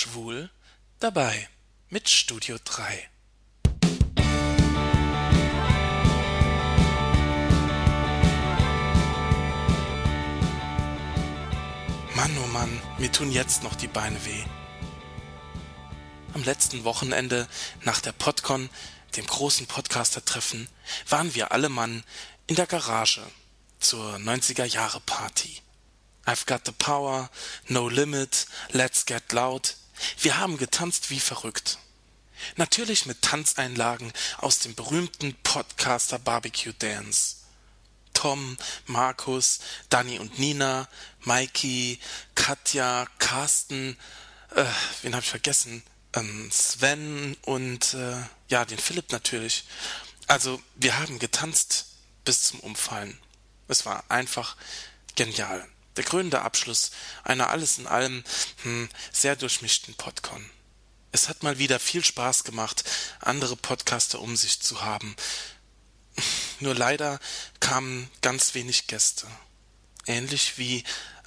[0.00, 0.48] Schwul
[0.98, 1.46] dabei
[1.90, 3.10] mit Studio 3.
[12.14, 14.42] Mann, oh Mann, mir tun jetzt noch die Beine weh.
[16.32, 17.46] Am letzten Wochenende
[17.82, 18.70] nach der Podcon,
[19.16, 20.70] dem großen Podcaster-Treffen,
[21.10, 22.04] waren wir alle Mann
[22.46, 23.20] in der Garage
[23.80, 25.60] zur 90er-Jahre-Party.
[26.26, 27.28] I've got the power,
[27.68, 29.76] no limit, let's get loud.
[30.20, 31.78] Wir haben getanzt wie verrückt.
[32.56, 37.36] Natürlich mit Tanzeinlagen aus dem berühmten Podcaster Barbecue Dance.
[38.14, 40.88] Tom, Markus, Danny und Nina,
[41.20, 41.98] Mikey,
[42.34, 43.96] Katja, Carsten,
[44.54, 44.64] äh,
[45.02, 45.82] wen hab ich vergessen?
[46.12, 48.16] Ähm, Sven und äh,
[48.48, 49.64] ja, den Philipp natürlich.
[50.26, 51.86] Also, wir haben getanzt
[52.24, 53.18] bis zum Umfallen.
[53.68, 54.56] Es war einfach
[55.14, 55.66] genial.
[56.00, 56.92] Der krönende Abschluss
[57.24, 58.24] einer alles in allem
[58.62, 60.42] hm, sehr durchmischten Podcon.
[61.12, 62.84] Es hat mal wieder viel Spaß gemacht,
[63.18, 65.14] andere Podcaster um sich zu haben,
[66.60, 67.20] nur leider
[67.60, 69.26] kamen ganz wenig Gäste.
[70.06, 70.84] Ähnlich wie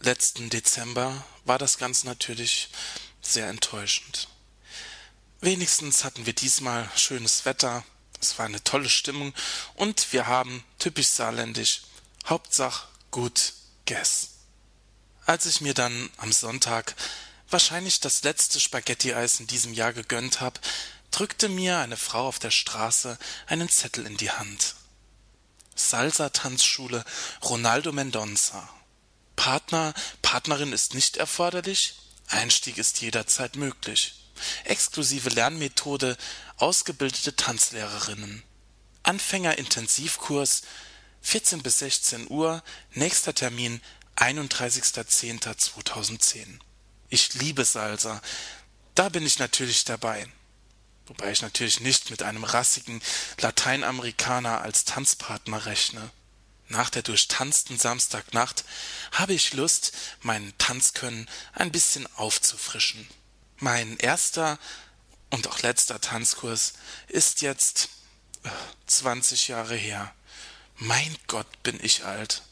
[0.00, 2.68] letzten Dezember war das Ganze natürlich
[3.22, 4.26] sehr enttäuschend.
[5.40, 7.84] Wenigstens hatten wir diesmal schönes Wetter,
[8.20, 9.32] es war eine tolle Stimmung
[9.74, 11.82] und wir haben, typisch saarländisch,
[12.24, 13.52] Hauptsache gut
[13.84, 14.35] Guess.
[15.26, 16.94] Als ich mir dann am Sonntag
[17.50, 20.60] wahrscheinlich das letzte Spaghetti-Eis in diesem Jahr gegönnt habe,
[21.10, 24.76] drückte mir eine Frau auf der Straße einen Zettel in die Hand.
[25.74, 27.04] Salsa-Tanzschule
[27.42, 28.68] Ronaldo Mendonça.
[29.34, 31.94] Partner, Partnerin ist nicht erforderlich,
[32.28, 34.14] Einstieg ist jederzeit möglich.
[34.64, 36.16] Exklusive Lernmethode,
[36.56, 38.44] ausgebildete Tanzlehrerinnen.
[39.02, 40.62] Anfänger-Intensivkurs,
[41.22, 43.80] 14 bis 16 Uhr, nächster Termin
[44.16, 46.58] 31.10.2010.
[47.08, 48.20] Ich liebe Salsa.
[48.94, 50.26] Da bin ich natürlich dabei
[51.06, 53.00] wobei ich natürlich nicht mit einem rassigen
[53.38, 56.10] Lateinamerikaner als Tanzpartner rechne.
[56.68, 58.64] Nach der durchtanzten Samstagnacht
[59.12, 63.06] habe ich Lust, meinen Tanzkönnen ein bisschen aufzufrischen.
[63.58, 64.58] Mein erster
[65.30, 66.74] und auch letzter Tanzkurs
[67.06, 67.88] ist jetzt
[68.42, 68.50] äh,
[68.86, 70.12] zwanzig Jahre her.
[70.76, 72.42] Mein Gott, bin ich alt.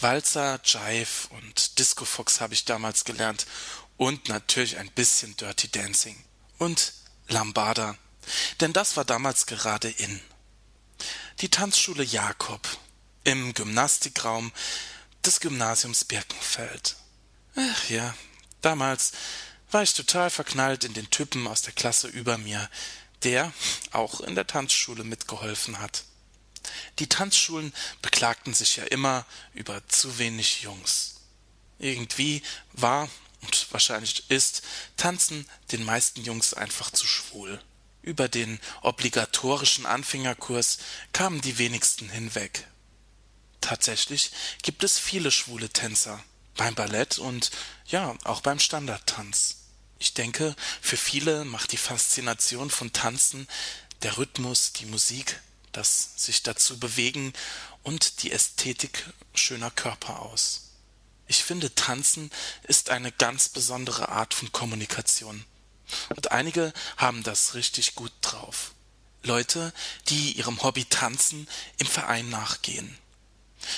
[0.00, 3.46] Walzer, Jive und Disco Fox habe ich damals gelernt
[3.96, 6.22] und natürlich ein bisschen Dirty Dancing.
[6.58, 6.92] Und
[7.28, 7.96] Lambada,
[8.60, 10.20] denn das war damals gerade in.
[11.40, 12.68] Die Tanzschule Jakob
[13.24, 14.52] im Gymnastikraum
[15.24, 16.96] des Gymnasiums Birkenfeld.
[17.56, 18.14] Ach ja,
[18.60, 19.12] damals
[19.70, 22.68] war ich total verknallt in den Typen aus der Klasse über mir,
[23.22, 23.52] der
[23.92, 26.04] auch in der Tanzschule mitgeholfen hat.
[26.98, 31.20] Die Tanzschulen beklagten sich ja immer über zu wenig Jungs.
[31.78, 33.08] Irgendwie war
[33.42, 34.62] und wahrscheinlich ist,
[34.96, 37.60] tanzen den meisten Jungs einfach zu schwul.
[38.02, 40.78] Über den obligatorischen Anfängerkurs
[41.12, 42.66] kamen die wenigsten hinweg.
[43.60, 44.32] Tatsächlich
[44.62, 46.22] gibt es viele schwule Tänzer
[46.56, 47.50] beim Ballett und
[47.86, 49.56] ja, auch beim Standardtanz.
[49.98, 53.46] Ich denke, für viele macht die Faszination von Tanzen
[54.02, 55.40] der Rhythmus, die Musik,
[55.72, 57.32] das sich dazu bewegen
[57.82, 60.70] und die Ästhetik schöner Körper aus.
[61.26, 62.30] Ich finde, Tanzen
[62.64, 65.44] ist eine ganz besondere Art von Kommunikation.
[66.10, 68.72] Und einige haben das richtig gut drauf.
[69.22, 69.72] Leute,
[70.08, 72.98] die ihrem Hobby Tanzen im Verein nachgehen.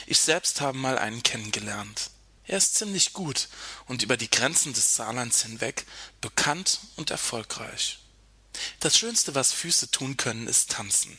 [0.06, 2.10] Ich selbst habe mal einen kennengelernt.
[2.47, 3.49] Er ist ziemlich gut
[3.87, 5.87] und über die Grenzen des Saarlands hinweg
[6.21, 7.99] bekannt und erfolgreich.
[8.81, 11.19] Das Schönste, was Füße tun können, ist tanzen.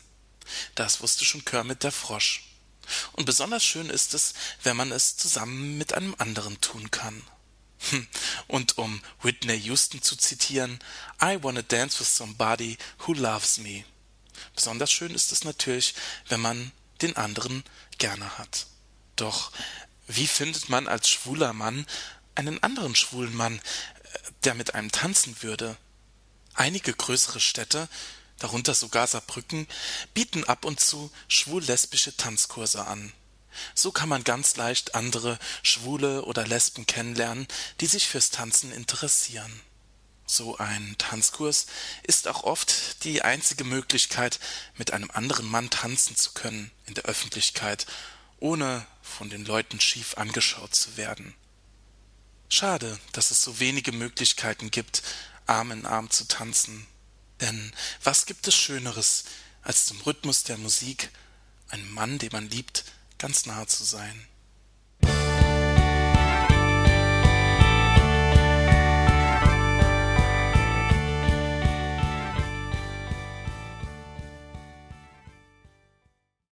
[0.75, 2.43] Das wusste schon Kermit der Frosch.
[3.13, 4.33] Und besonders schön ist es,
[4.63, 7.21] wenn man es zusammen mit einem anderen tun kann.
[7.89, 8.07] Hm.
[8.47, 10.79] Und um Whitney Houston zu zitieren,
[11.21, 13.83] I wanna dance with somebody who loves me.
[14.55, 15.95] Besonders schön ist es natürlich,
[16.27, 17.63] wenn man den anderen
[17.97, 18.67] gerne hat.
[19.15, 19.51] Doch
[20.07, 21.85] wie findet man als schwuler Mann
[22.35, 23.61] einen anderen schwulen Mann,
[24.43, 25.77] der mit einem tanzen würde?
[26.53, 27.89] Einige größere Städte
[28.39, 29.67] darunter sogar Saarbrücken,
[30.13, 33.13] bieten ab und zu schwul-lesbische Tanzkurse an.
[33.73, 37.47] So kann man ganz leicht andere Schwule oder Lesben kennenlernen,
[37.79, 39.61] die sich fürs Tanzen interessieren.
[40.27, 41.67] So ein Tanzkurs
[42.03, 44.39] ist auch oft die einzige Möglichkeit,
[44.75, 47.85] mit einem anderen Mann tanzen zu können in der Öffentlichkeit,
[48.39, 51.35] ohne von den Leuten schief angeschaut zu werden.
[52.49, 55.03] Schade, dass es so wenige Möglichkeiten gibt,
[55.45, 56.87] Arm in Arm zu tanzen
[57.41, 57.71] denn
[58.03, 59.25] was gibt es Schöneres,
[59.61, 61.09] als zum Rhythmus der Musik
[61.69, 62.85] einem Mann, den man liebt,
[63.17, 64.27] ganz nahe zu sein?